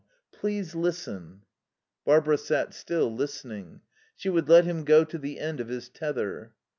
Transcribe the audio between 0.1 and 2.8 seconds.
Please listen." Barbara sat